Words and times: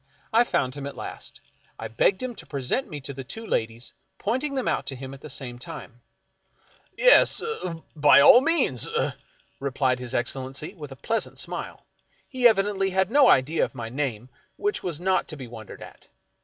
I 0.33 0.45
found 0.45 0.73
him 0.73 0.87
at 0.87 0.95
last. 0.95 1.41
I 1.77 1.87
begged 1.87 2.23
him 2.23 2.33
to 2.37 2.45
present 2.47 2.89
me 2.89 2.99
to 3.01 3.13
the 3.13 3.23
two 3.23 3.45
ladies, 3.45 3.93
pointing 4.17 4.55
them 4.55 4.67
out 4.67 4.87
to 4.87 4.95
him 4.95 5.13
at 5.13 5.21
the 5.21 5.29
same 5.29 5.59
time." 5.59 6.01
Yes— 7.07 7.39
uh— 7.43 7.81
by 7.95 8.19
all 8.19 8.41
means— 8.41 8.87
uh," 8.87 9.11
replied 9.59 9.99
his 9.99 10.15
Excellency 10.15 10.73
with 10.73 10.91
a 10.91 10.95
pleasant 10.95 11.37
smile. 11.37 11.85
He 12.27 12.47
evidently 12.47 12.89
had 12.89 13.11
no 13.11 13.27
idea 13.29 13.63
of 13.63 13.75
my 13.75 13.89
name, 13.89 14.29
which 14.55 14.81
was 14.81 14.99
not 14.99 15.27
to 15.27 15.37
be 15.37 15.45
wondered 15.45 15.83
at. 15.83 16.07